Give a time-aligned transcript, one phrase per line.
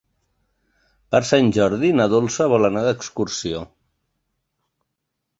[1.15, 3.61] Per Sant Jordi na Dolça vol anar d'excursió.